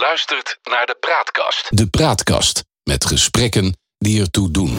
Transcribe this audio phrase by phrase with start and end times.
[0.00, 1.66] luistert naar de Praatkast.
[1.68, 4.76] De Praatkast met gesprekken die ertoe doen.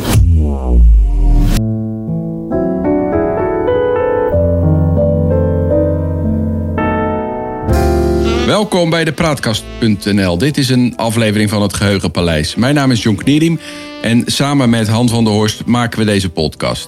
[8.46, 10.38] Welkom bij de Praatkast.nl.
[10.38, 12.56] Dit is een aflevering van het Geheugenpaleis.
[12.56, 13.60] Mijn naam is John Knierim
[14.02, 16.88] en samen met Han van der Horst maken we deze podcast.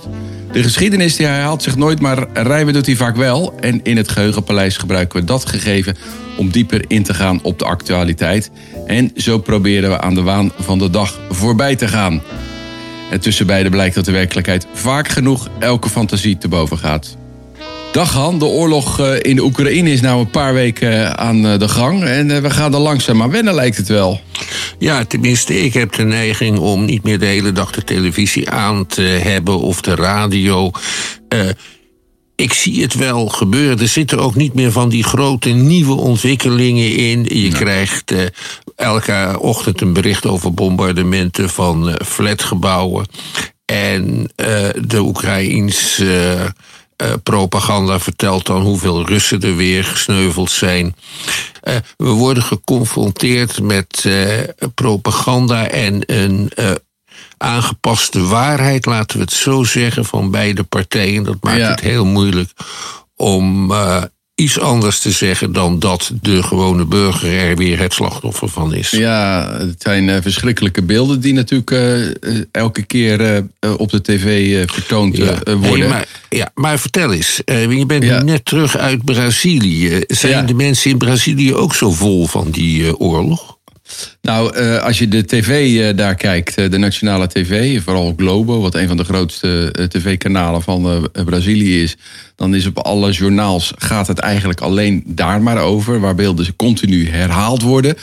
[0.53, 3.53] De geschiedenis die herhaalt zich nooit, maar rijmen doet hij vaak wel.
[3.59, 5.95] En in het Geheugenpaleis gebruiken we dat gegeven
[6.37, 8.51] om dieper in te gaan op de actualiteit.
[8.85, 12.21] En zo proberen we aan de waan van de dag voorbij te gaan.
[13.11, 17.17] En tussen beiden blijkt dat de werkelijkheid vaak genoeg elke fantasie te boven gaat.
[17.93, 21.59] Dag Han, de oorlog eh, in de Oekraïne is nou een paar weken aan eh,
[21.59, 22.03] de gang.
[22.03, 24.21] En eh, we gaan er langzaam aan wennen, lijkt het wel.
[24.79, 28.85] Ja, tenminste, ik heb de neiging om niet meer de hele dag de televisie aan
[28.85, 30.71] te hebben of de radio.
[32.35, 33.79] ik zie het wel gebeuren.
[33.79, 37.23] Er zitten ook niet meer van die grote nieuwe ontwikkelingen in.
[37.23, 38.13] Je krijgt
[38.75, 43.05] elke ochtend een bericht over bombardementen van flatgebouwen.
[43.65, 44.31] En
[44.87, 46.53] de Oekraïense
[47.03, 50.95] uh, propaganda vertelt dan hoeveel Russen er weer gesneuveld zijn.
[51.63, 54.39] Uh, we worden geconfronteerd met uh,
[54.75, 56.51] propaganda en een
[57.37, 61.23] aangepaste waarheid, laten we het zo zeggen, van beide partijen.
[61.23, 62.51] Dat maakt het heel moeilijk
[63.15, 63.73] om
[64.35, 68.89] iets anders te zeggen dan dat de gewone burger er weer het slachtoffer van is.
[68.89, 73.43] Ja, het zijn uh, verschrikkelijke beelden die natuurlijk uh, elke keer
[73.77, 75.89] op de tv vertoond worden.
[75.89, 80.03] maar, ja, maar vertel eens, je bent net terug uit Brazilië.
[80.07, 83.52] Zijn de mensen in Brazilië ook zo vol van die oorlog?
[84.21, 88.61] Nou, uh, als je de tv uh, daar kijkt, uh, de nationale tv, vooral Globo,
[88.61, 91.95] wat een van de grootste tv-kanalen van Brazilië is,
[92.35, 97.09] dan is op alle journaals gaat het eigenlijk alleen daar maar over, waar beelden continu
[97.09, 97.97] herhaald worden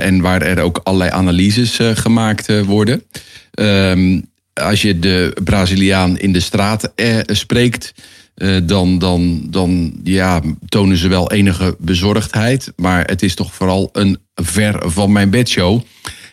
[0.00, 3.02] en waar er ook allerlei analyses gemaakt worden.
[3.50, 4.20] Ehm,
[4.54, 6.92] als je de Braziliaan in de straat
[7.26, 7.92] spreekt,
[8.40, 12.72] uh, dan, dan, dan ja, tonen ze wel enige bezorgdheid.
[12.76, 15.80] Maar het is toch vooral een ver van mijn bedshow.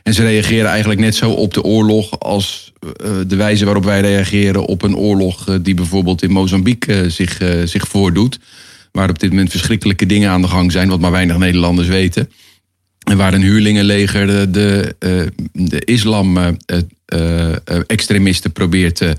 [0.03, 4.01] En ze reageren eigenlijk net zo op de oorlog als uh, de wijze waarop wij
[4.01, 8.39] reageren op een oorlog die bijvoorbeeld in Mozambique zich, zich voordoet.
[8.91, 12.29] Waar op dit moment verschrikkelijke dingen aan de gang zijn, wat maar weinig Nederlanders weten.
[13.15, 16.57] Waar een huurlingenleger de, de, de islam
[17.87, 19.09] extremisten probeert uh,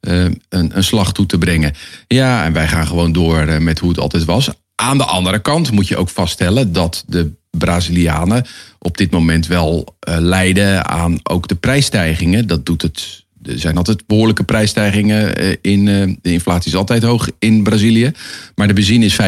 [0.00, 1.74] een, een slag toe te brengen.
[2.06, 4.50] Ja, en wij gaan gewoon door met hoe het altijd was.
[4.74, 8.46] Aan de andere kant moet je ook vaststellen dat de Brazilianen
[8.78, 12.46] op dit moment wel lijden aan ook de prijsstijgingen.
[12.46, 13.26] Dat doet het.
[13.42, 15.34] Er zijn altijd behoorlijke prijsstijgingen.
[15.62, 15.84] In,
[16.22, 18.12] de inflatie is altijd hoog in Brazilië.
[18.54, 19.18] Maar de benzine is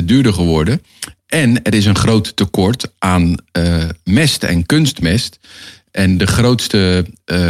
[0.00, 0.82] 25% duurder geworden.
[1.26, 3.34] En er is een groot tekort aan
[4.04, 5.38] mest en kunstmest.
[5.90, 7.06] En de grootste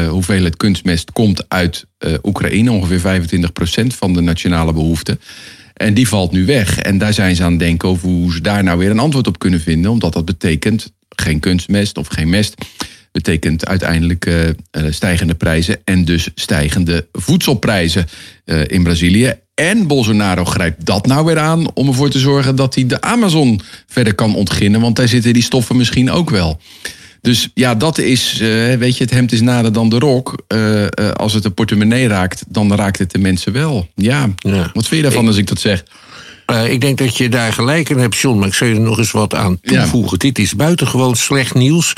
[0.09, 1.87] hoeveelheid kunstmest komt uit
[2.23, 5.19] Oekraïne, ongeveer 25% van de nationale behoefte.
[5.75, 6.79] En die valt nu weg.
[6.79, 9.27] En daar zijn ze aan het denken over hoe ze daar nou weer een antwoord
[9.27, 9.91] op kunnen vinden.
[9.91, 12.55] Omdat dat betekent geen kunstmest of geen mest.
[13.15, 14.51] Betekent uiteindelijk uh,
[14.91, 18.07] stijgende prijzen en dus stijgende voedselprijzen
[18.67, 19.35] in Brazilië.
[19.55, 23.61] En Bolsonaro grijpt dat nou weer aan om ervoor te zorgen dat hij de Amazon
[23.87, 24.81] verder kan ontginnen.
[24.81, 26.61] Want daar zitten die stoffen misschien ook wel.
[27.21, 30.45] Dus ja, dat is, uh, weet je, het hemd is nader dan de rok.
[31.15, 33.89] Als het de portemonnee raakt, dan raakt het de mensen wel.
[33.95, 34.71] Ja, ja.
[34.73, 35.85] wat vind je daarvan als ik dat zeg?
[36.69, 39.11] ik denk dat je daar gelijk in hebt, John, maar ik zou er nog eens
[39.11, 40.19] wat aan toevoegen.
[40.19, 41.93] Dit is buitengewoon slecht nieuws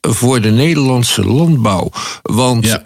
[0.00, 1.90] voor de Nederlandse landbouw.
[2.22, 2.80] Want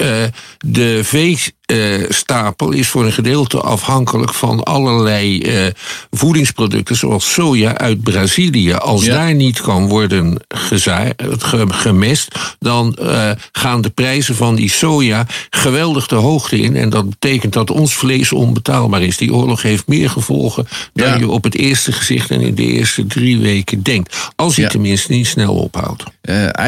[0.58, 1.38] de vee
[1.72, 5.66] uh, stapel is voor een gedeelte afhankelijk van allerlei uh,
[6.10, 8.72] voedingsproducten, zoals soja uit Brazilië.
[8.72, 10.36] Als daar niet kan worden
[11.68, 12.98] gemest, dan
[13.52, 16.76] gaan de prijzen van die soja geweldig de hoogte in.
[16.76, 19.16] En dat betekent dat ons vlees onbetaalbaar is.
[19.16, 21.16] Die oorlog heeft meer gevolgen dan ja.
[21.16, 24.32] je op het eerste gezicht en in de eerste drie weken denkt.
[24.36, 26.04] Als hij tenminste niet snel ophoudt.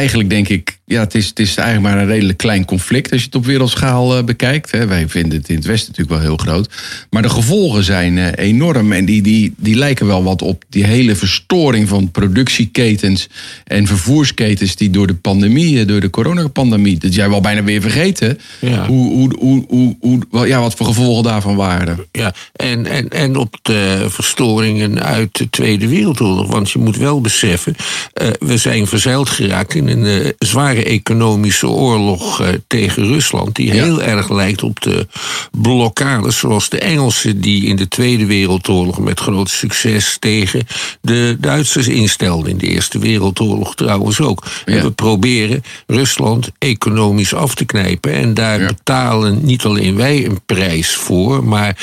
[0.05, 3.20] Eigenlijk denk ik, ja, het is, het is eigenlijk maar een redelijk klein conflict als
[3.20, 4.70] je het op wereldschaal bekijkt.
[4.70, 6.69] Hè wij vinden het in het Westen natuurlijk wel heel groot.
[7.10, 8.92] Maar de gevolgen zijn uh, enorm.
[8.92, 13.28] En die, die, die lijken wel wat op die hele verstoring van productieketens
[13.64, 17.81] en vervoersketens die door de pandemie, eh, door de coronapandemie, dat jij wel bijna weer
[17.81, 18.86] vergeten ja.
[18.86, 22.06] hoe, hoe, hoe, hoe, hoe, ja, wat voor gevolgen daarvan waren.
[22.12, 26.46] Ja, en, en, en op de verstoringen uit de Tweede Wereldoorlog.
[26.46, 27.75] Want je moet wel beseffen,
[28.22, 33.71] uh, we zijn verzeild geraakt in een zwaar zware economische oorlog eh, tegen Rusland, die
[33.71, 35.06] heel erg lijkt op de
[35.50, 40.67] blokkades zoals de Engelsen die in de Tweede Wereldoorlog met groot succes tegen
[41.00, 42.50] de Duitsers instelden.
[42.50, 44.47] In de Eerste Wereldoorlog trouwens ook.
[44.65, 50.41] En we proberen Rusland economisch af te knijpen en daar betalen niet alleen wij een
[50.47, 51.77] prijs voor, maar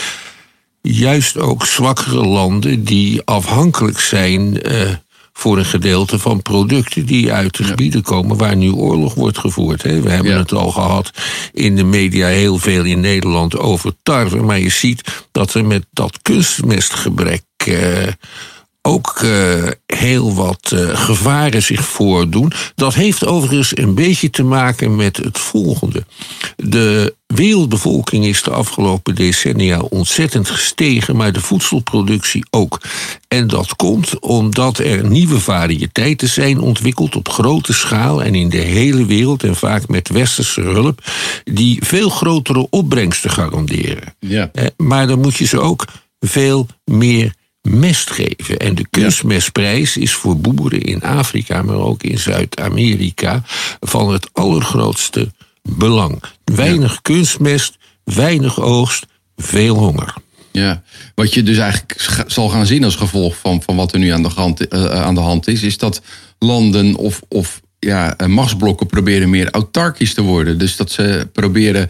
[0.81, 4.89] juist ook zwakkere landen die afhankelijk zijn uh,
[5.41, 9.81] voor een gedeelte van producten die uit de gebieden komen waar nu oorlog wordt gevoerd.
[9.81, 11.11] We hebben het al gehad
[11.53, 15.01] in de media heel veel in Nederland over tarwe, maar je ziet
[15.31, 17.43] dat er met dat kunstmestgebrek.
[17.67, 18.07] Uh,
[18.81, 22.51] ook uh, heel wat uh, gevaren zich voordoen.
[22.75, 26.05] Dat heeft overigens een beetje te maken met het volgende.
[26.55, 32.81] De wereldbevolking is de afgelopen decennia ontzettend gestegen, maar de voedselproductie ook.
[33.27, 38.57] En dat komt omdat er nieuwe variëteiten zijn ontwikkeld op grote schaal en in de
[38.57, 41.03] hele wereld en vaak met westerse hulp,
[41.43, 44.15] die veel grotere opbrengsten garanderen.
[44.19, 44.49] Ja.
[44.53, 45.85] Eh, maar dan moet je ze ook
[46.19, 48.57] veel meer mest geven.
[48.57, 53.43] En de kunstmestprijs is voor boeren in Afrika, maar ook in Zuid-Amerika,
[53.79, 55.31] van het allergrootste
[55.61, 56.23] belang.
[56.43, 59.05] Weinig kunstmest, weinig oogst,
[59.35, 60.13] veel honger.
[60.51, 60.83] Ja,
[61.15, 64.23] wat je dus eigenlijk zal gaan zien als gevolg van, van wat er nu aan
[64.23, 66.01] de, hand, uh, aan de hand is, is dat
[66.39, 70.57] landen of, of ja, machtsblokken proberen meer autarkisch te worden.
[70.57, 71.89] Dus dat ze proberen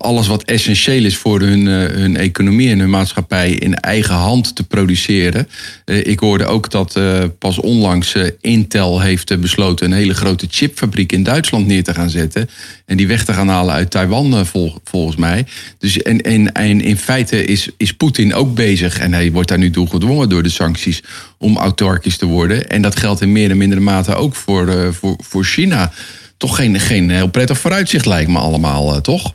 [0.00, 4.56] alles wat essentieel is voor hun, uh, hun economie en hun maatschappij in eigen hand
[4.56, 5.48] te produceren.
[5.84, 11.12] Uh, ik hoorde ook dat uh, pas onlangs Intel heeft besloten een hele grote chipfabriek
[11.12, 12.48] in Duitsland neer te gaan zetten.
[12.86, 15.46] En die weg te gaan halen uit Taiwan vol, volgens mij.
[15.78, 18.98] Dus en, en, en in feite is, is Poetin ook bezig.
[18.98, 21.02] En hij wordt daar nu toe gedwongen door de sancties
[21.38, 22.68] om autarkisch te worden.
[22.68, 25.92] En dat geldt in meer en mindere mate ook voor, voor, voor China.
[26.36, 29.34] Toch geen, geen heel prettig vooruitzicht lijkt me allemaal, toch?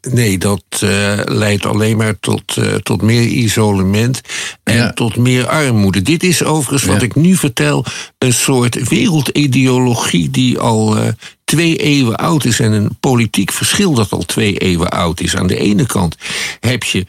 [0.00, 4.20] Nee, dat uh, leidt alleen maar tot, uh, tot meer isolement
[4.62, 4.92] en ja.
[4.92, 6.02] tot meer armoede.
[6.02, 7.84] Dit is overigens wat ik nu vertel,
[8.18, 11.08] een soort wereldideologie die al uh,
[11.44, 15.36] twee eeuwen oud is en een politiek verschil dat al twee eeuwen oud is.
[15.36, 16.16] Aan de ene kant
[16.60, 17.06] heb je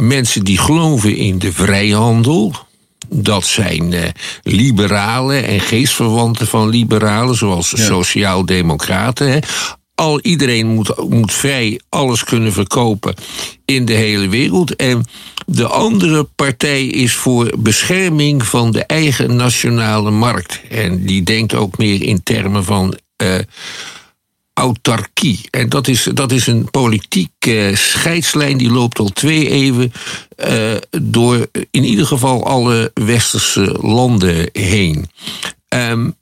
[0.00, 2.54] mensen die geloven in de vrijhandel.
[3.08, 4.02] Dat zijn uh,
[4.42, 7.84] liberalen en geestverwanten van liberalen, zoals ja.
[7.84, 9.42] sociaal-democraten
[9.96, 13.14] al iedereen moet, moet vrij alles kunnen verkopen
[13.64, 14.76] in de hele wereld.
[14.76, 15.04] En
[15.46, 20.60] de andere partij is voor bescherming van de eigen nationale markt.
[20.70, 22.98] En die denkt ook meer in termen van.
[23.22, 23.38] Uh,
[24.58, 25.40] autarkie.
[25.50, 29.92] En dat is, dat is een politieke scheidslijn die loopt al twee eeuwen
[30.36, 35.10] uh, door in ieder geval alle westerse landen heen.
[35.68, 36.16] Um,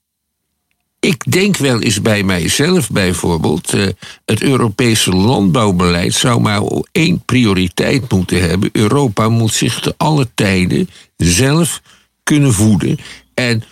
[1.05, 3.87] ik denk wel eens bij mijzelf bijvoorbeeld, uh,
[4.25, 6.63] het Europese landbouwbeleid zou maar
[6.93, 8.69] één prioriteit moeten hebben.
[8.73, 11.83] Europa moet zich te alle tijden zelf
[12.23, 12.99] kunnen voeden.
[13.35, 13.63] En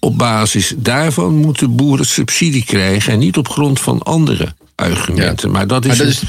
[0.00, 5.50] op basis daarvan moeten boeren subsidie krijgen en niet op grond van andere argumenten.
[5.50, 5.88] Maar dat is.
[5.88, 6.22] Maar dat is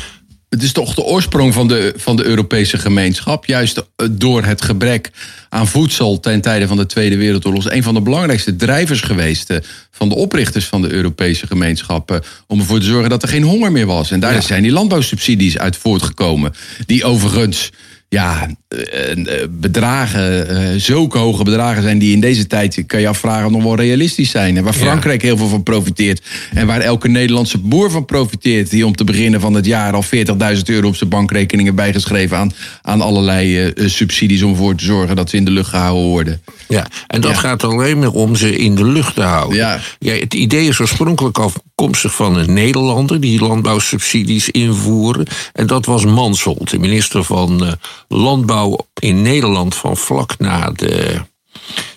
[0.49, 3.45] het is toch de oorsprong van de, van de Europese gemeenschap.
[3.45, 5.09] Juist eh, door het gebrek
[5.49, 7.65] aan voedsel ten tijde van de Tweede Wereldoorlog.
[7.65, 9.57] is een van de belangrijkste drijvers geweest eh,
[9.91, 12.21] van de oprichters van de Europese gemeenschappen.
[12.47, 14.11] Om ervoor te zorgen dat er geen honger meer was.
[14.11, 14.41] En daar ja.
[14.41, 16.53] zijn die landbouwsubsidies uit voortgekomen.
[16.85, 17.71] Die overigens
[18.09, 23.07] ja, eh, eh, bedragen, eh, zulke hoge bedragen zijn die in deze tijd, kan je
[23.07, 24.57] afvragen, nog wel realistisch zijn.
[24.57, 26.21] En waar Frankrijk heel veel van profiteert.
[26.53, 30.03] En waar elke Nederlandse boer van profiteert, die om te beginnen van het jaar al
[30.03, 35.15] 40.000 euro op zijn bankrekeningen bijgeschreven aan, aan allerlei uh, subsidies om ervoor te zorgen
[35.15, 36.41] dat ze in de lucht gehouden worden.
[36.67, 37.37] Ja, en dat ja.
[37.37, 39.57] gaat alleen maar om ze in de lucht te houden.
[39.57, 39.79] Ja.
[39.99, 45.25] Ja, het idee is oorspronkelijk afkomstig van een Nederlander die landbouwsubsidies invoeren.
[45.53, 47.71] En dat was Mansholt, de minister van uh,
[48.07, 51.21] Landbouw in Nederland van vlak na de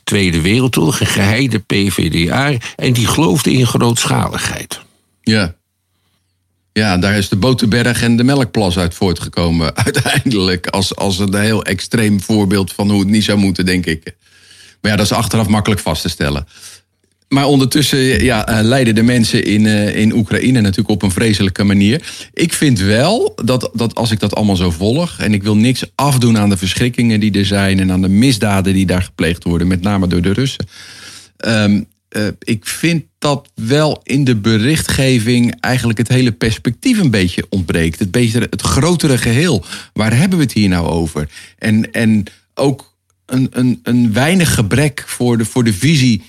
[0.05, 1.00] Tweede Wereldoorlog.
[1.00, 2.57] Een geheide PVDA.
[2.76, 4.81] En die geloofde in grootschaligheid.
[5.23, 5.55] Ja.
[6.73, 9.76] Ja, daar is de Boterberg en de Melkplas uit voortgekomen.
[9.85, 14.14] Uiteindelijk als, als een heel extreem voorbeeld van hoe het niet zou moeten, denk ik.
[14.81, 16.47] Maar ja, dat is achteraf makkelijk vast te stellen.
[17.35, 21.65] Maar ondertussen ja, uh, lijden de mensen in, uh, in Oekraïne natuurlijk op een vreselijke
[21.65, 22.29] manier.
[22.35, 25.19] Ik vind wel dat, dat als ik dat allemaal zo volg.
[25.19, 27.81] en ik wil niks afdoen aan de verschrikkingen die er zijn.
[27.81, 30.67] en aan de misdaden die daar gepleegd worden, met name door de Russen.
[31.47, 37.47] Um, uh, ik vind dat wel in de berichtgeving eigenlijk het hele perspectief een beetje
[37.49, 37.99] ontbreekt.
[37.99, 39.65] Het, betere, het grotere geheel.
[39.93, 41.29] Waar hebben we het hier nou over?
[41.59, 42.97] En, en ook
[43.27, 46.23] een, een, een weinig gebrek voor de, voor de visie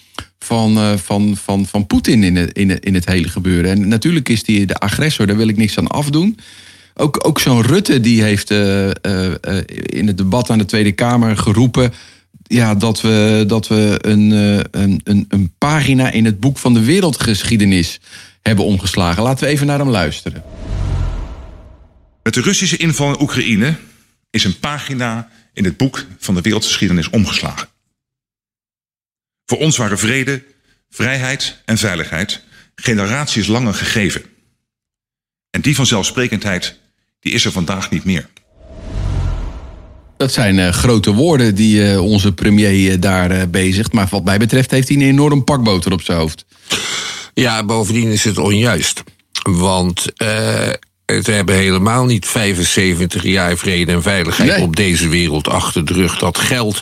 [0.44, 3.72] van, uh, van, van, van Poetin in het, in, in het hele gebeuren.
[3.72, 6.40] En natuurlijk is hij de agressor, daar wil ik niks aan afdoen.
[6.94, 8.90] Ook, ook zo'n Rutte die heeft uh,
[9.86, 11.94] in het debat aan de Tweede Kamer geroepen.
[12.44, 14.32] Ja, dat we, dat we een,
[14.72, 18.00] een, een, een pagina in het boek van de wereldgeschiedenis
[18.42, 19.24] hebben omgeslagen.
[19.24, 20.44] Laten we even naar hem luisteren.
[22.24, 23.76] Met de Russische inval in Oekraïne
[24.30, 27.68] is een pagina in het boek van de wereldgeschiedenis omgeslagen.
[29.52, 30.44] Voor ons waren vrede,
[30.90, 32.42] vrijheid en veiligheid
[32.76, 34.22] generaties lang een gegeven.
[35.50, 36.80] En die vanzelfsprekendheid
[37.20, 38.28] die is er vandaag niet meer.
[40.18, 43.94] Dat zijn uh, grote woorden die uh, onze premier uh, daar bezigt.
[43.94, 46.46] Maar wat mij betreft heeft hij een enorm pakboter op zijn hoofd.
[47.34, 49.04] Ja, bovendien is het onjuist.
[49.42, 50.06] Want
[51.06, 54.62] we hebben helemaal niet 75 jaar vrede en veiligheid nee.
[54.62, 56.18] op deze wereld achter de rug.
[56.18, 56.82] Dat geldt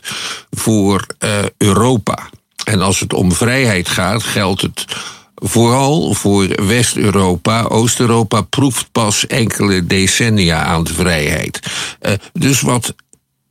[0.50, 1.06] voor
[1.58, 2.30] Europa.
[2.63, 4.86] En als het om vrijheid gaat, geldt het
[5.36, 7.63] vooral voor West-Europa.
[7.63, 11.60] Oost-Europa proeft pas enkele decennia aan de vrijheid.
[12.01, 12.96] Uh, dus wat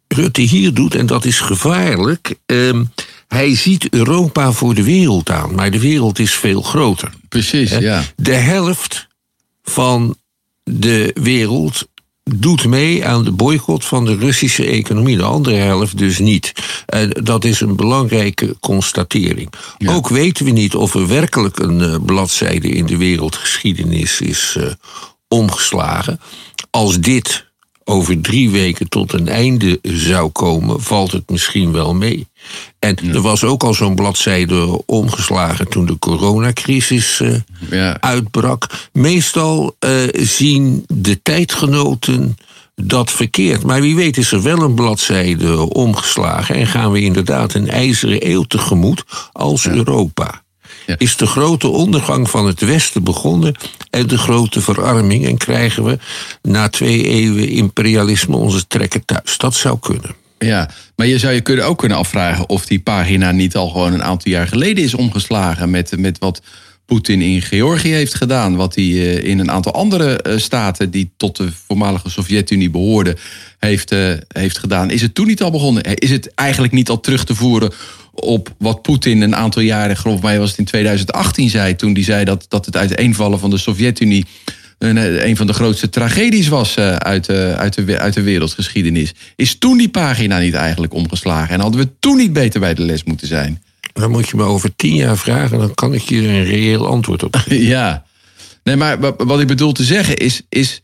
[0.09, 2.35] Rutte hier doet, en dat is gevaarlijk.
[2.47, 2.81] Uh,
[3.29, 7.11] hij ziet Europa voor de wereld aan, maar de wereld is veel groter.
[7.29, 8.03] Precies, ja.
[8.17, 9.07] De helft
[9.63, 10.17] van
[10.65, 11.89] de wereld
[12.35, 15.17] doet mee aan de boycott van de Russische economie.
[15.17, 16.53] De andere helft dus niet.
[16.87, 19.53] En dat is een belangrijke constatering.
[19.79, 19.95] Ja.
[19.95, 24.67] Ook weten we niet of er werkelijk een uh, bladzijde in de wereldgeschiedenis is uh,
[25.29, 26.21] omgeslagen.
[26.71, 27.48] Als dit
[27.89, 32.27] over drie weken tot een einde zou komen, valt het misschien wel mee.
[32.79, 33.13] En ja.
[33.13, 37.35] er was ook al zo'n bladzijde omgeslagen toen de coronacrisis uh,
[37.71, 38.01] ja.
[38.01, 38.89] uitbrak.
[38.93, 42.37] Meestal uh, zien de tijdgenoten
[42.75, 43.63] dat verkeerd.
[43.63, 48.31] Maar wie weet is er wel een bladzijde omgeslagen en gaan we inderdaad een ijzeren
[48.31, 49.71] eeuw tegemoet als ja.
[49.71, 50.43] Europa.
[50.97, 53.55] Is de grote ondergang van het Westen begonnen
[53.91, 55.99] en de grote verarming en krijgen we
[56.43, 59.39] na twee eeuwen imperialisme onze trekken thuis?
[59.39, 60.15] Dat zou kunnen.
[60.39, 63.93] Ja, maar je zou je kunnen ook kunnen afvragen of die pagina niet al gewoon
[63.93, 66.43] een aantal jaar geleden is omgeslagen met, met wat
[66.87, 71.49] Poetin in Georgië heeft gedaan, wat hij in een aantal andere staten die tot de
[71.67, 73.17] voormalige Sovjet-Unie behoorden,
[73.59, 73.95] heeft,
[74.29, 74.91] heeft gedaan.
[74.91, 75.83] Is het toen niet al begonnen?
[75.83, 77.73] Is het eigenlijk niet al terug te voeren
[78.21, 81.77] op wat Poetin een aantal jaren, geloof mij was het in 2018, zei.
[81.77, 84.27] Toen hij zei dat, dat het uiteenvallen van de Sovjet-Unie
[84.79, 89.15] een, een van de grootste tragedies was uh, uit, uh, uit, de, uit de wereldgeschiedenis.
[89.37, 91.55] Is toen die pagina niet eigenlijk omgeslagen?
[91.55, 93.63] En hadden we toen niet beter bij de les moeten zijn?
[93.93, 96.87] Dan moet je me over tien jaar vragen, dan kan ik je er een reëel
[96.87, 97.67] antwoord op geven.
[97.77, 98.05] ja.
[98.63, 100.43] Nee, maar wat ik bedoel te zeggen is.
[100.49, 100.83] is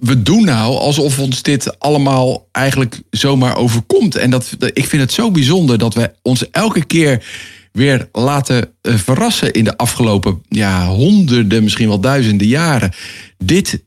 [0.00, 4.16] we doen nou alsof ons dit allemaal eigenlijk zomaar overkomt.
[4.16, 7.24] En dat, ik vind het zo bijzonder dat we ons elke keer
[7.72, 12.92] weer laten verrassen in de afgelopen ja, honderden, misschien wel duizenden jaren.
[13.38, 13.84] Dit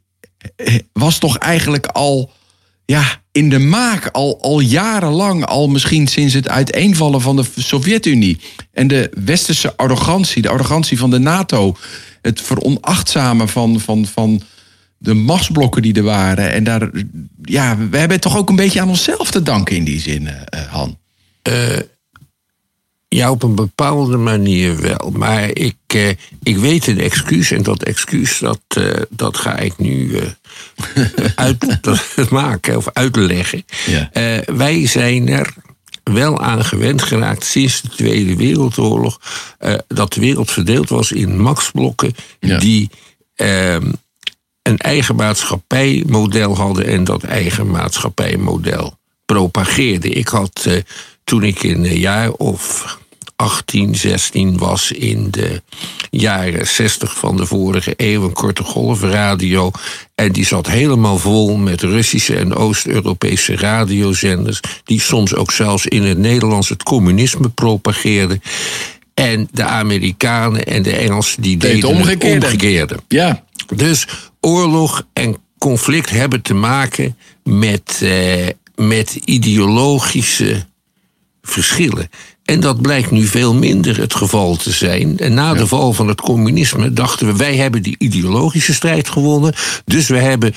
[0.94, 2.32] was toch eigenlijk al
[2.86, 8.40] ja, in de maak, al, al jarenlang, al misschien sinds het uiteenvallen van de Sovjet-Unie.
[8.72, 11.76] En de westerse arrogantie, de arrogantie van de NATO,
[12.22, 13.80] het veronachtzamen van.
[13.80, 14.42] van, van
[15.02, 16.52] de machtsblokken die er waren.
[16.52, 16.90] En daar,
[17.44, 20.22] ja, we hebben het toch ook een beetje aan onszelf te danken in die zin,
[20.24, 20.32] uh,
[20.70, 20.98] Han.
[21.50, 21.78] Uh,
[23.08, 25.12] ja, op een bepaalde manier wel.
[25.16, 26.10] Maar ik, uh,
[26.44, 28.62] ik weet een excuus en dat excuus dat,
[29.10, 30.20] dat ga ik nu
[31.36, 33.66] uitmaken of uitleggen.
[33.86, 34.10] Ja.
[34.46, 35.54] wij zijn er
[36.04, 39.22] wel aan gewend geraakt sinds de Tweede Wereldoorlog
[39.88, 42.58] dat de wereld verdeeld was in machtsblokken ja.
[42.60, 42.90] die
[43.36, 43.92] ehm,
[44.62, 50.10] een eigen maatschappijmodel hadden en dat eigen maatschappijmodel propageerde.
[50.10, 50.74] Ik had uh,
[51.24, 53.00] toen ik in een jaar of
[53.42, 55.62] 18, 16 was in de
[56.10, 59.72] jaren 60 van de vorige eeuw, een korte golfradio.
[60.16, 66.04] En die zat helemaal vol met Russische en Oost-Europese radiozenders, die soms ook zelfs in
[66.04, 68.42] het Nederlands het communisme propageerden.
[69.14, 72.46] En de Amerikanen en de Engelsen die deden het omgekeerde.
[72.46, 72.98] omgekeerde.
[73.08, 73.44] Ja.
[73.76, 74.08] Dus
[74.42, 80.66] oorlog en conflict hebben te maken met, eh, met ideologische
[81.42, 82.10] verschillen.
[82.46, 85.18] En dat blijkt nu veel minder het geval te zijn.
[85.18, 89.54] En na de val van het communisme dachten we: wij hebben die ideologische strijd gewonnen.
[89.86, 90.54] Dus we hebben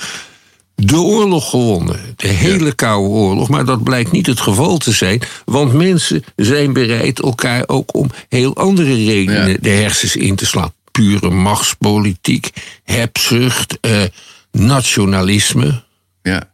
[0.75, 1.99] de oorlog gewonnen.
[2.15, 3.49] De hele Koude Oorlog.
[3.49, 5.21] Maar dat blijkt niet het geval te zijn.
[5.45, 9.57] Want mensen zijn bereid elkaar ook om heel andere redenen ja.
[9.61, 12.49] de hersens in te slaan pure machtspolitiek,
[12.83, 14.01] hebzucht, uh,
[14.51, 15.83] nationalisme.
[16.21, 16.53] Ja.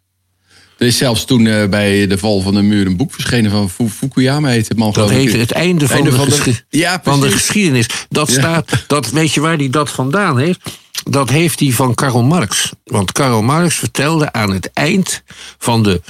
[0.78, 3.90] Er is zelfs toen uh, bij de val van de muur een boek verschenen van
[3.90, 4.92] Fukuyama heet het man.
[4.92, 7.86] Dat heet het einde van, Einde de, van de- Ja, van de geschiedenis.
[8.10, 8.34] Dat Ja.
[8.34, 10.60] staat, dat, weet je waar hij dat vandaan heeft?
[11.04, 12.70] Dat heeft hij van Karl Marx.
[12.84, 15.24] Want Karl Marx vertelde aan het eind
[15.58, 16.02] van de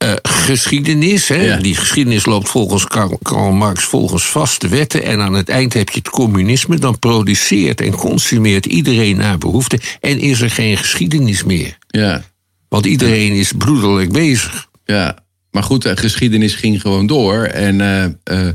[0.00, 1.28] eh, geschiedenis.
[1.28, 1.56] Hè, Ja.
[1.56, 5.02] Die geschiedenis loopt volgens Karl, Karl Marx volgens vaste wetten.
[5.04, 6.78] En aan het eind heb je het communisme.
[6.78, 9.80] Dan produceert en consumeert iedereen naar behoefte.
[10.00, 11.78] En is er geen geschiedenis meer.
[11.86, 12.22] Ja,
[12.68, 14.68] Want iedereen is broederlijk bezig.
[14.84, 15.18] ja.
[15.50, 17.42] Maar goed, de geschiedenis ging gewoon door.
[17.44, 18.48] En eh, eh,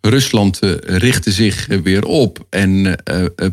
[0.00, 2.46] Rusland richtte zich weer op.
[2.50, 2.96] En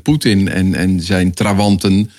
[0.04, 2.12] Poetin en, en zijn trawanten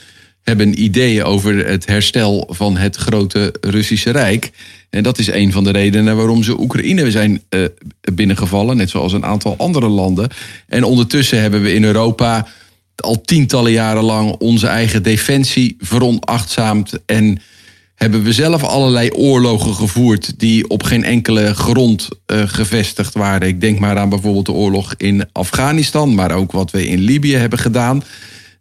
[0.42, 4.50] hebben ideeën over het herstel van het grote Russische Rijk.
[4.94, 7.64] En dat is een van de redenen waarom ze Oekraïne zijn eh,
[8.12, 10.28] binnengevallen, net zoals een aantal andere landen.
[10.68, 12.46] En ondertussen hebben we in Europa
[12.96, 16.98] al tientallen jaren lang onze eigen defensie veronachtzaamd.
[17.06, 17.40] En
[17.94, 23.48] hebben we zelf allerlei oorlogen gevoerd die op geen enkele grond eh, gevestigd waren.
[23.48, 27.36] Ik denk maar aan bijvoorbeeld de oorlog in Afghanistan, maar ook wat we in Libië
[27.36, 28.02] hebben gedaan.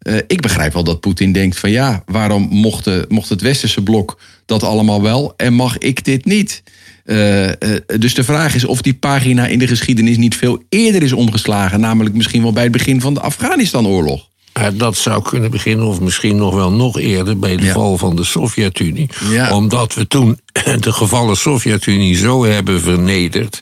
[0.01, 3.81] Eh, ik begrijp wel dat Poetin denkt van ja, waarom mocht, de- mocht het westerse
[3.83, 6.63] blok dat allemaal wel en mag ik dit niet?
[7.05, 7.55] Eh, eh,
[7.99, 11.79] dus de vraag is of die pagina in de geschiedenis niet veel eerder is omgeslagen,
[11.79, 14.29] namelijk misschien wel bij het begin van de Afghanistan-oorlog.
[14.73, 17.73] Dat zou kunnen beginnen, of misschien nog wel nog eerder, bij de Ja.
[17.73, 19.09] val van de Sovjet-Unie.
[19.29, 19.55] Ja.
[19.55, 20.39] Omdat we toen
[20.79, 23.61] de gevallen Sovjet-Unie zo hebben vernederd.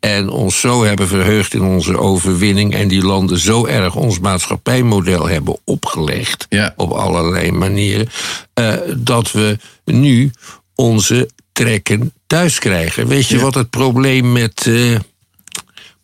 [0.00, 2.74] En ons zo hebben verheugd in onze overwinning.
[2.74, 6.46] En die landen zo erg ons maatschappijmodel hebben opgelegd.
[6.48, 6.72] Ja.
[6.76, 8.08] Op allerlei manieren.
[8.54, 10.30] eh, dat we nu
[10.74, 13.06] onze trekken thuis krijgen.
[13.06, 13.42] Weet je Ja.
[13.42, 14.66] wat het probleem met.
[14.66, 14.94] eh,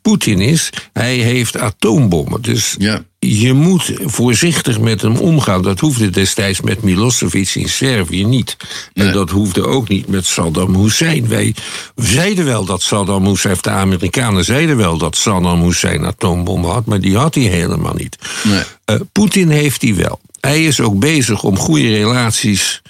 [0.05, 2.43] Poetin is, hij heeft atoombommen.
[2.43, 3.05] Dus Ja.
[3.19, 5.63] je moet voorzichtig met hem omgaan.
[5.63, 8.57] Dat hoefde destijds met Milosevic in Servië niet.
[8.95, 9.13] En Nee.
[9.13, 11.29] dat hoefde ook niet met Saddam Hussein.
[11.29, 11.55] Wij
[11.97, 17.01] zeiden wel dat Saddam Hussein, de Amerikanen zeiden wel dat Saddam Hussein atoombommen had, maar
[17.01, 18.17] die had hij helemaal niet.
[18.45, 18.63] Nee.
[18.85, 20.21] Eh, Poetin heeft die wel.
[20.41, 22.83] Hij is ook bezig om goede relaties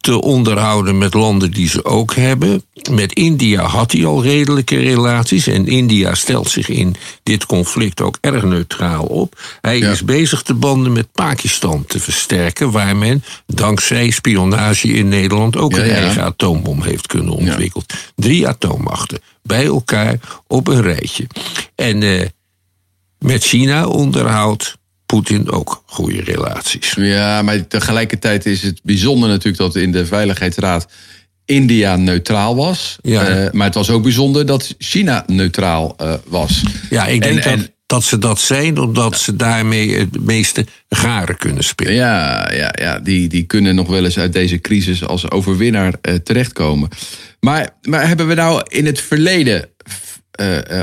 [0.00, 2.62] te onderhouden met landen die ze ook hebben.
[2.90, 5.46] Met India had hij al redelijke relaties.
[5.46, 9.40] En India stelt zich in dit conflict ook erg neutraal op.
[9.60, 9.90] Hij Ja.
[9.90, 12.70] is bezig de banden met Pakistan te versterken.
[12.70, 15.94] Waar men dankzij spionage in Nederland ook Ja, een ja.
[15.94, 17.86] eigen atoombom heeft kunnen ontwikkelen.
[18.16, 21.26] Drie atoommachten bij elkaar op een rijtje.
[21.74, 22.26] En eh,
[23.18, 24.76] met China onderhoudt
[25.12, 26.94] Poetin ook goede relaties.
[26.96, 30.86] Ja, maar tegelijkertijd is het bijzonder natuurlijk dat in de Veiligheidsraad
[31.44, 32.98] India neutraal was.
[33.02, 33.26] Ja.
[33.26, 36.62] Eh, maar het was ook bijzonder dat China neutraal eh, was.
[36.90, 40.66] Ja, ik denk En- dat, en- dat ze dat zijn omdat ze daarmee het meeste
[40.88, 41.94] garen kunnen spelen.
[41.94, 46.14] Ja, ja, ja die, die kunnen nog wel eens uit deze crisis als overwinnaar eh,
[46.14, 46.88] terechtkomen.
[47.40, 49.68] Maar, maar hebben we nou in het verleden,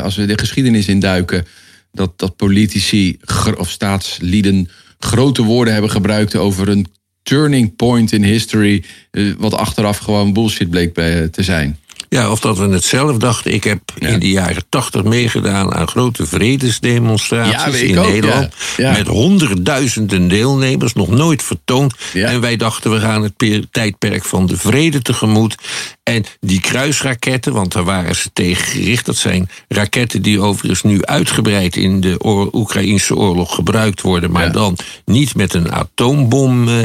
[0.04, 1.46] als we de geschiedenis induiken,
[1.96, 3.18] dat, dat politici
[3.58, 6.88] of staatslieden grote woorden hebben gebruikt over een
[7.24, 11.80] turning point in history, eh, wat achteraf gewoon bullshit bleek bij- te zijn?
[12.10, 13.54] Ja, of dat we het zelf dachten.
[13.54, 14.08] Ik heb Ja.
[14.08, 18.54] in de jaren tachtig meegedaan aan grote vredesdemonstraties Ja, in ook, Nederland.
[18.78, 18.92] ja.
[18.92, 21.94] Met honderdduizenden deelnemers, nog nooit vertoond.
[22.14, 25.56] En wij dachten, we gaan het per- tijdperk van de vrede tegemoet.
[26.04, 29.06] En die kruisraketten, want daar waren ze tegen gericht.
[29.06, 34.32] Dat zijn raketten die overigens nu uitgebreid in de oor- Oekraïnse oorlog gebruikt worden.
[34.32, 36.76] Maar dan niet met een atoombom eh,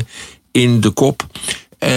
[0.52, 1.26] in de kop.
[1.78, 1.90] Eh,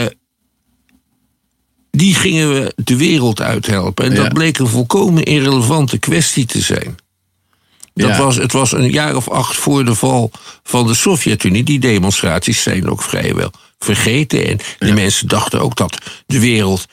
[1.97, 4.05] die gingen we de wereld uithelpen.
[4.05, 4.23] En Ja.
[4.23, 6.95] dat bleek een volkomen irrelevante kwestie te zijn.
[7.93, 8.17] Dat Ja.
[8.17, 10.31] was, het was een jaar of acht voor de val
[10.63, 11.63] van de Sovjet-Unie.
[11.63, 14.45] Die demonstraties zijn ook vrijwel vergeten.
[14.47, 16.85] En de mensen dachten ook dat de wereld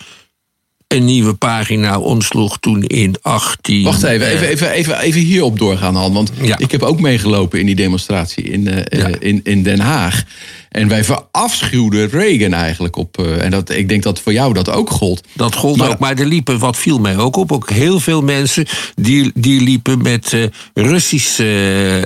[0.93, 3.83] een nieuwe pagina omsloeg toen in 18...
[3.85, 6.13] Wacht even, eh, even, even, even, even hierop doorgaan, Han.
[6.13, 6.59] Want Ja.
[6.59, 9.09] ik heb ook meegelopen in die demonstratie in, eh, Ja.
[9.09, 10.23] eh, in, in Den Haag.
[10.69, 13.19] En wij verafschuwden Reagan eigenlijk op.
[13.19, 15.27] en dat, ik denk dat voor jou dat ook gold.
[15.35, 18.23] Dat gold Maar- ook, maar er liepen, wat viel mij ook op, ook heel veel
[18.23, 20.37] mensen die, die liepen met
[20.75, 21.45] Russische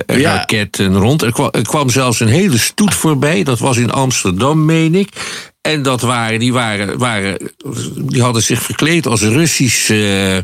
[0.07, 0.35] Ja.
[0.35, 1.21] raketten rond.
[1.21, 5.09] Er kwam, er kwam zelfs een hele stoet voorbij, dat was in Amsterdam, meen ik.
[5.65, 7.37] En dat waren, die, waren, waren,
[7.97, 10.43] die hadden zich verkleed als Russische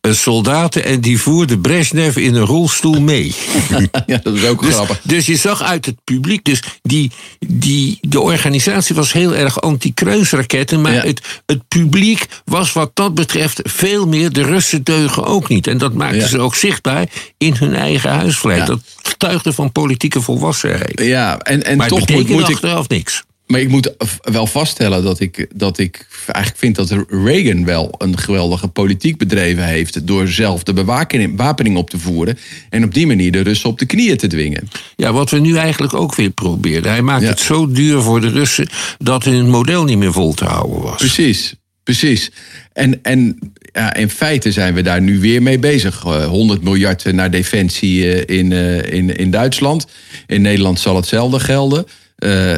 [0.00, 3.34] eh, soldaten en die voerden Brezhnev in een rolstoel mee.
[4.06, 5.00] ja, dat is ook Dus, grappig.
[5.04, 10.80] dus je zag uit het publiek, dus die, die, de organisatie was heel erg anti-kruisraketten,
[10.80, 11.02] maar Ja.
[11.02, 15.66] het, het publiek was wat dat betreft veel meer de Russen deugen ook niet.
[15.66, 16.26] En dat maakten Ja.
[16.26, 17.06] ze ook zichtbaar
[17.38, 18.58] in hun eigen huisvleit.
[18.58, 18.64] Ja.
[18.64, 21.00] Dat getuigde van politieke volwassenheid.
[21.02, 22.54] Ja, en, en maar toch moet, moet ik.
[22.54, 23.22] achteraf niks.
[23.50, 28.18] Maar ik moet wel vaststellen dat ik, dat ik eigenlijk vind dat Reagan wel een
[28.18, 30.06] geweldige politiek bedreven heeft.
[30.06, 32.38] door zelf de bewapening op te voeren.
[32.68, 34.68] en op die manier de Russen op de knieën te dwingen.
[34.96, 36.90] Ja, wat we nu eigenlijk ook weer proberen.
[36.90, 40.44] Hij maakt het zo duur voor de Russen dat hun model niet meer vol te
[40.44, 40.96] houden was.
[40.96, 42.30] Precies, precies.
[42.72, 43.38] En, en
[43.72, 46.00] ja, in feite zijn we daar nu weer mee bezig.
[46.00, 49.86] 100 eh, miljard naar defensie eh, in, eh, in, in Duitsland.
[50.26, 51.86] In Nederland zal hetzelfde gelden.
[52.20, 52.56] Uh,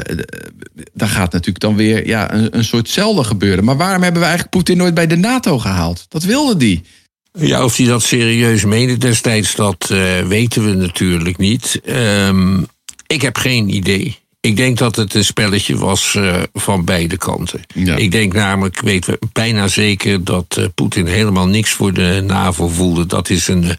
[0.95, 3.65] daar gaat natuurlijk dan weer ja, een, een soortzelfde gebeuren.
[3.65, 6.07] Maar waarom hebben we eigenlijk Poetin nooit bij de NATO gehaald?
[6.09, 6.83] Dat wilde die.
[7.33, 11.81] Ja, of hij dat serieus meende destijds, dat uh, weten we natuurlijk niet.
[11.87, 12.67] Um,
[13.07, 14.21] ik heb geen idee.
[14.41, 17.61] Ik denk dat het een spelletje was uh, van beide kanten.
[17.75, 17.97] Ja.
[17.97, 22.69] Ik denk namelijk, weet we bijna zeker dat uh, Poetin helemaal niks voor de NAVO
[22.69, 23.07] voelde.
[23.07, 23.77] Dat is een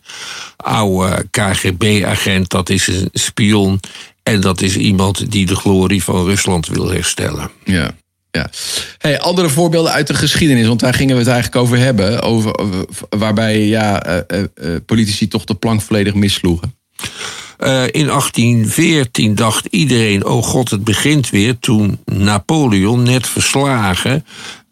[0.55, 3.79] oude KGB-agent, dat is een spion.
[4.23, 7.51] En dat is iemand die de glorie van Rusland wil herstellen.
[7.63, 7.95] Ja.
[8.31, 8.49] Ja.
[8.97, 12.21] Hey, andere voorbeelden uit de geschiedenis, want daar gingen we het eigenlijk over hebben.
[12.21, 12.55] Over,
[13.09, 16.75] waarbij ja, uh, uh, politici toch de plank volledig missloegen.
[17.59, 21.59] Uh, in 1814 dacht iedereen: oh god, het begint weer.
[21.59, 24.25] Toen Napoleon, net verslagen,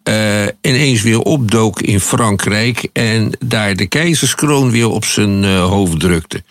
[0.03, 5.99] uh, ineens weer opdook in Frankrijk en daar de keizerskroon weer op zijn uh, hoofd
[5.99, 6.43] drukte.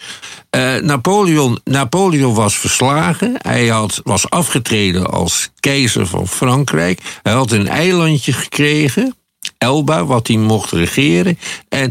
[0.56, 3.34] Uh, Napoleon, Napoleon was verslagen.
[3.38, 7.00] Hij had, was afgetreden als keizer van Frankrijk.
[7.22, 9.14] Hij had een eilandje gekregen,
[9.58, 11.38] Elba, wat hij mocht regeren.
[11.68, 11.90] En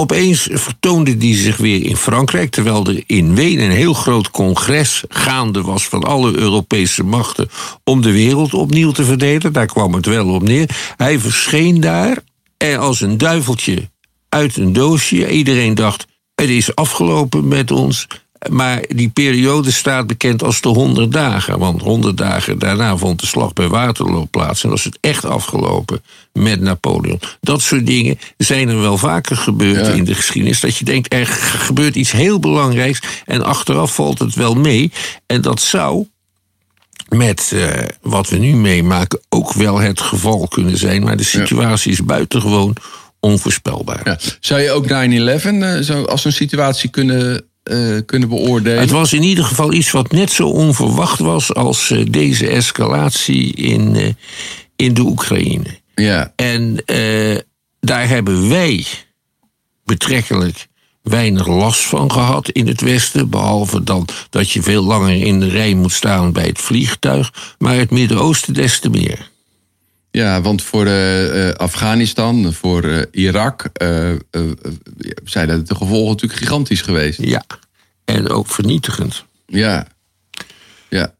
[0.00, 5.04] Opeens vertoonde die zich weer in Frankrijk, terwijl er in Wenen een heel groot congres
[5.08, 7.50] gaande was van alle Europese machten
[7.84, 9.52] om de wereld opnieuw te verdelen.
[9.52, 10.94] Daar kwam het wel op neer.
[10.96, 12.18] Hij verscheen daar
[12.56, 13.90] en als een duiveltje
[14.28, 15.30] uit een doosje.
[15.30, 18.06] Iedereen dacht: het is afgelopen met ons.
[18.48, 21.58] Maar die periode staat bekend als de 100 dagen.
[21.58, 24.64] Want 100 dagen daarna vond de slag bij Waterloo plaats.
[24.64, 27.20] En was het echt afgelopen met Napoleon.
[27.40, 30.60] Dat soort dingen zijn er wel vaker gebeurd in de geschiedenis.
[30.60, 33.00] Dat je denkt, er gebeurt iets heel belangrijks.
[33.26, 34.92] En achteraf valt het wel mee.
[35.26, 36.06] En dat zou
[37.08, 37.68] met uh,
[38.00, 41.02] wat we nu meemaken ook wel het geval kunnen zijn.
[41.02, 42.76] Maar de situatie is buitengewoon
[43.20, 44.00] onvoorspelbaar.
[44.04, 44.18] Ja.
[44.40, 48.80] Zou je ook 9-11 uh, als een situatie kunnen uh, kunnen beoordelen.
[48.80, 53.54] Het was in ieder geval iets wat net zo onverwacht was als uh, deze escalatie
[53.54, 54.08] in, uh,
[54.76, 55.78] in de Oekraïne.
[55.94, 56.32] Ja.
[56.36, 56.84] En
[57.80, 58.86] daar hebben wij
[59.84, 60.68] betrekkelijk
[61.02, 63.30] weinig last van gehad in het Westen.
[63.30, 67.54] Behalve dan dat je veel langer in de rij moet staan bij het vliegtuig.
[67.58, 69.29] Maar het Midden-Oosten des te meer.
[70.10, 73.70] Ja, want voor uh, Afghanistan, voor uh, Irak
[75.24, 77.22] zijn de gevolgen natuurlijk gigantisch geweest.
[77.22, 77.44] Ja,
[78.04, 79.24] en ook vernietigend.
[79.46, 79.86] Ja,
[80.88, 81.14] ja.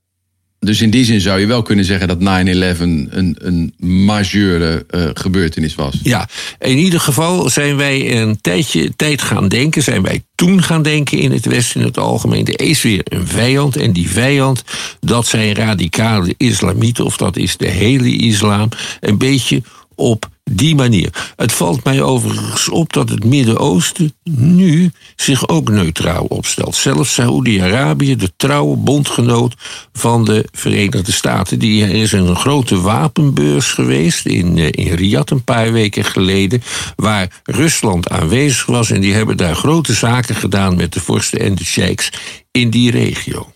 [0.61, 5.05] Dus in die zin zou je wel kunnen zeggen dat 9-11 een, een majeure uh,
[5.15, 5.99] gebeurtenis was.
[6.03, 10.83] Ja, in ieder geval zijn wij een tijdje tijd gaan denken, zijn wij toen gaan
[10.83, 12.47] denken in het Westen in het algemeen.
[12.47, 14.63] Er is weer een vijand en die vijand,
[15.01, 18.69] dat zijn radicale islamieten of dat is de hele islam.
[19.01, 19.63] Een beetje
[20.01, 21.33] op die manier.
[21.37, 26.77] Het valt mij overigens op dat het Midden-Oosten nu zich ook neutraal opstelt.
[26.77, 29.55] Zelfs Saoedi-Arabië, de trouwe bondgenoot
[29.93, 31.59] van de Verenigde Staten.
[31.59, 36.63] Die, er is een grote wapenbeurs geweest in, eh, in Riyadh een paar weken geleden.
[36.97, 38.91] Waar Rusland aanwezig was.
[38.91, 42.13] En die hebben daar grote zaken gedaan met de vorsten en de sheiks
[42.51, 43.53] in die regio.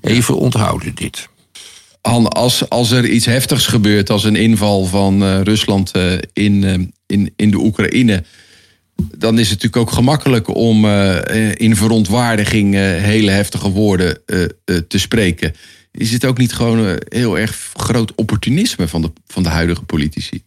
[0.00, 1.29] Even onthouden dit.
[2.00, 6.62] Han, als, als er iets heftigs gebeurt, als een inval van uh, Rusland uh, in,
[6.62, 6.74] uh,
[7.06, 8.24] in, in de Oekraïne,
[9.18, 10.86] dan is het natuurlijk ook gemakkelijk om
[11.54, 14.22] in verontwaardiging hele heftige woorden
[14.64, 15.54] te spreken.
[15.92, 20.42] Is het ook niet gewoon heel erg groot opportunisme van de, van de huidige politici?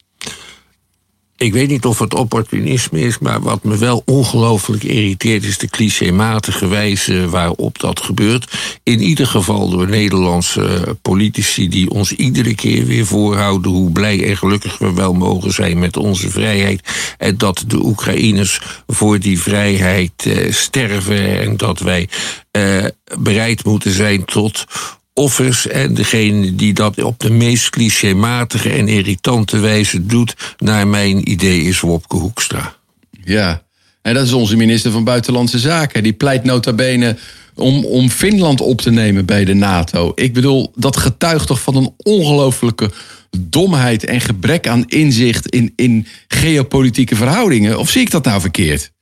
[1.44, 5.68] Ik weet niet of het opportunisme is, maar wat me wel ongelooflijk irriteert, is de
[5.68, 8.52] clichématige wijze waarop dat gebeurt.
[8.84, 14.38] In ieder geval door Nederlandse politici die ons iedere keer weer voorhouden hoe blij en
[14.38, 16.82] gelukkig we wel mogen zijn met onze vrijheid.
[17.18, 22.10] En dat de Oekraïners voor die vrijheid eh, sterven en dat wij
[22.52, 22.86] eh,
[23.20, 24.66] bereid moeten zijn tot
[25.14, 31.32] offers en degene die dat op de meest clichématige en irritante wijze doet, naar mijn
[31.32, 32.76] idee is Wopke Hoekstra.
[33.24, 33.64] Ja,
[34.02, 36.04] en dat is onze minister van Buitenlandse Zaken.
[36.04, 37.18] Die pleit nota bene
[37.56, 40.12] om, om Finland op te nemen bij de NATO.
[40.16, 42.92] Ik bedoel, dat getuigt toch van een ongelofelijke
[43.40, 47.80] domheid en gebrek aan inzicht in, in geopolitieke verhoudingen?
[47.80, 48.93] Of zie ik dat nou verkeerd?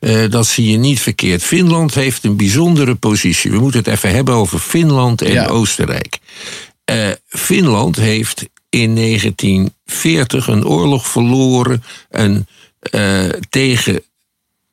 [0.00, 1.42] Uh, dat zie je niet verkeerd.
[1.42, 3.50] Finland heeft een bijzondere positie.
[3.50, 6.18] We moeten het even hebben over Finland en Oostenrijk.
[6.84, 12.48] Eh, Finland heeft in 1940 een oorlog verloren en,
[12.80, 14.02] eh, tegen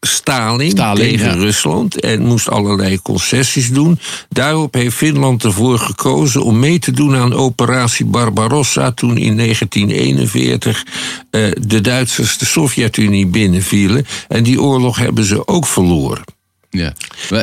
[0.08, 1.34] Stalin, Stalin, tegen ja.
[1.34, 4.00] Rusland en moest allerlei concessies doen.
[4.30, 10.86] Daarop heeft Finland ervoor gekozen om mee te doen aan operatie Barbarossa toen in 1941
[11.30, 14.06] eh, de Duitsers de Sovjet-Unie binnenvielen.
[14.28, 16.24] En die oorlog hebben ze ook verloren.
[16.72, 16.94] Ja.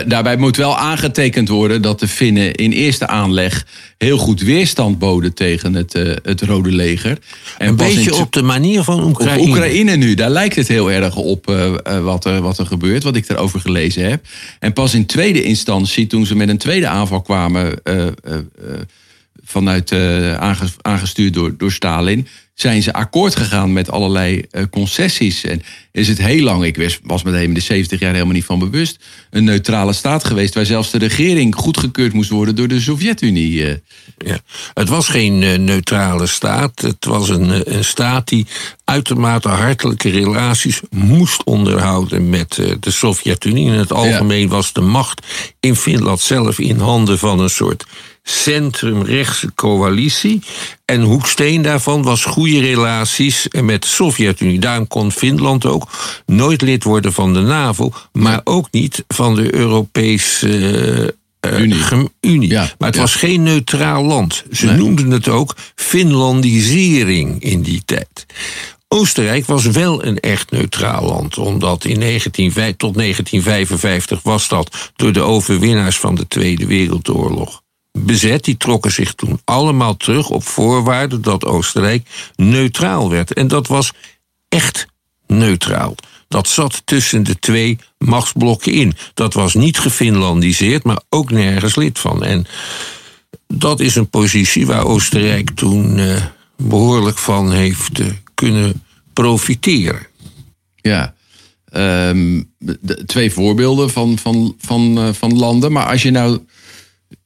[0.07, 3.67] Daarbij moet wel aangetekend worden dat de Finnen in eerste aanleg
[3.99, 7.19] heel goed weerstand boden tegen het, eh, het Rode Leger.
[7.59, 9.49] En Een beetje op de manier van op Oekraïne.
[9.49, 13.03] Oekraïne nu, daar lijkt het heel erg op eh, eh, wat, er, wat er gebeurt,
[13.03, 14.27] wat ik erover gelezen heb.
[14.59, 17.81] En pas in tweede instantie, toen ze met een tweede aanval kwamen,
[19.48, 25.44] vanuit, eh, aange- aangestuurd door, door Stalin, zijn ze akkoord gegaan met allerlei eh, concessies.
[25.44, 28.44] En is het heel lang, ik was, was me in de 70 jaar helemaal niet
[28.44, 32.80] van bewust, een neutrale staat geweest waar zelfs de regering goedgekeurd moest worden door de
[32.80, 33.64] Sovjet-Unie.
[33.66, 33.74] eh.
[34.18, 34.38] Ja.
[34.74, 36.80] Het was geen neutrale staat.
[36.80, 38.46] Het was een, een staat die
[38.84, 43.66] uitermate hartelijke relaties moest onderhouden met de Sovjet-Unie.
[43.66, 45.26] In het algemeen was de macht
[45.61, 47.84] in Finland zelf in handen van een soort
[48.31, 50.43] centrumrechtse coalitie.
[50.85, 54.59] En hoeksteen daarvan was goede relaties met de Sovjet-Unie.
[54.61, 55.88] Daarom kon Finland ook
[56.27, 60.49] nooit lid worden van de NAVO, maar ook niet van de Europese
[61.41, 61.75] eh, eh, Unie.
[61.75, 62.51] gem- Unie.
[62.51, 63.01] Ja, maar het ja.
[63.03, 64.45] was geen neutraal land.
[64.53, 64.77] Ze Nee.
[64.77, 68.27] noemden het ook Finlandisering in die tijd.
[68.88, 75.12] Oostenrijk was wel een echt neutraal land, omdat in 19, tot 1955 was dat door
[75.12, 77.62] de overwinnaars van de Tweede Wereldoorlog
[78.04, 78.44] bezet.
[78.44, 83.32] Die trokken zich toen allemaal terug op voorwaarde dat Oostenrijk neutraal werd.
[83.32, 83.92] En dat was
[84.48, 84.87] echt
[85.26, 85.94] neutraal.
[86.28, 88.96] Dat zat tussen de twee machtsblokken in.
[89.14, 92.24] Dat was niet gefinlandiseerd, maar ook nergens lid van.
[92.24, 92.46] En
[93.46, 96.24] dat is een positie waar Oostenrijk toen eh,
[96.56, 98.82] behoorlijk van heeft eh, kunnen
[99.12, 100.06] profiteren.
[100.76, 101.14] Ja.
[101.64, 102.42] Ehm,
[103.06, 105.72] twee voorbeelden van, van, van, eh, van landen.
[105.72, 106.40] Maar als je nou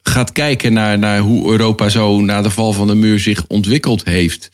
[0.03, 4.05] gaat kijken naar, naar hoe Europa zo na de val van de muur zich ontwikkeld
[4.05, 4.49] heeft.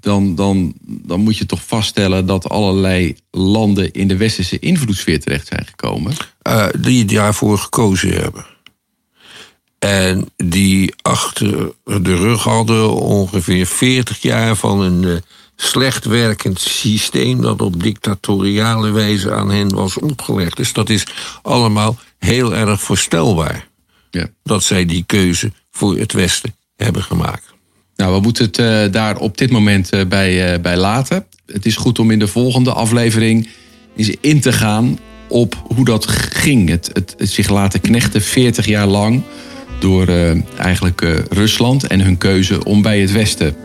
[0.00, 5.46] Dan, dan, dan moet je toch vaststellen dat allerlei landen in de westerse invloedssfeer terecht
[5.46, 6.12] zijn gekomen.
[6.42, 8.46] eh, die daarvoor gekozen hebben.
[9.78, 15.16] En die achter de rug hadden ongeveer 40 jaar van een eh,
[15.56, 20.56] slecht werkend systeem dat op dictatoriale wijze aan hen was opgelegd.
[20.56, 21.06] Dus dat is
[21.42, 23.68] allemaal heel erg voorstelbaar
[24.14, 24.26] Ja.
[24.42, 27.54] dat zij die keuze voor het Westen hebben gemaakt.
[27.96, 31.26] Nou, we moeten het eh, daar op dit moment eh, bij, eh, bij laten.
[31.46, 33.48] Het is goed om in de volgende aflevering
[33.96, 34.98] eens in te gaan
[35.28, 36.68] op hoe dat ging.
[36.68, 39.22] Het, het, het zich laten knechten 40 jaar lang
[39.78, 40.08] door
[40.56, 41.00] eigenlijk
[41.30, 43.56] Rusland en hun keuze om bij het Westen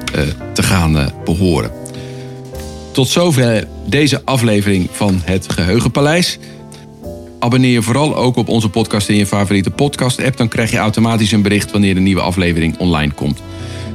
[0.59, 1.71] te gaan eh, behoren.
[2.91, 6.37] Tot zover deze aflevering van Het Geheugenpaleis.
[7.39, 10.37] Abonneer je vooral ook op onze podcast in je favoriete podcast-app.
[10.37, 13.41] Dan krijg je automatisch een bericht wanneer een nieuwe aflevering online komt.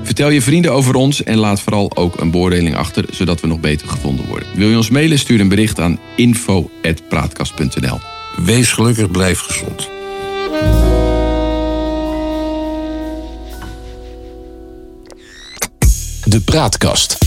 [0.02, 3.60] Vertel je vrienden over ons en laat vooral ook een beoordeling achter, zodat we nog
[3.60, 4.48] beter gevonden worden.
[4.54, 5.18] Wil je ons mailen?
[5.18, 7.98] Stuur een bericht aan info.praatkast.nl.
[8.36, 9.88] Wees gelukkig, blijf gezond.
[16.24, 17.23] De Praatkast.